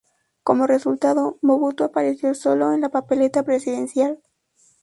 Como 0.41 0.65
resultado, 0.65 1.37
Mobutu 1.43 1.83
apareció 1.83 2.33
solo 2.33 2.73
en 2.73 2.81
la 2.81 2.89
papeleta 2.89 3.43
presidencial. 3.43 4.19